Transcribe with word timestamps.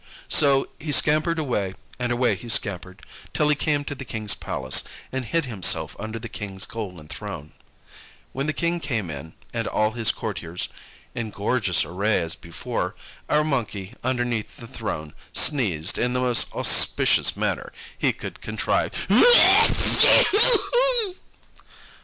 So 0.29 0.67
he 0.79 0.91
scampered 0.91 1.37
away, 1.37 1.75
and 1.99 2.11
away 2.11 2.33
he 2.33 2.49
scampered, 2.49 3.03
till 3.35 3.49
he 3.49 3.55
came 3.55 3.83
to 3.83 3.93
the 3.93 4.03
King's 4.03 4.33
palace, 4.33 4.83
and 5.11 5.23
hid 5.23 5.45
himself 5.45 5.95
under 5.99 6.17
the 6.17 6.27
King's 6.27 6.65
golden 6.65 7.07
throne. 7.07 7.51
When 8.31 8.47
the 8.47 8.51
King 8.53 8.79
came 8.79 9.11
in, 9.11 9.35
and 9.53 9.67
all 9.67 9.91
his 9.91 10.11
courtiers, 10.11 10.69
in 11.13 11.29
gorgeous 11.29 11.85
array 11.85 12.19
as 12.19 12.33
before, 12.33 12.95
our 13.29 13.43
Monkey 13.43 13.93
underneath 14.03 14.57
the 14.57 14.65
throne 14.65 15.13
sneezed 15.33 15.99
in 15.99 16.13
the 16.13 16.19
most 16.19 16.51
auspicious 16.55 17.37
manner 17.37 17.71
he 17.95 18.11
could 18.11 18.41
contrive. 18.41 19.05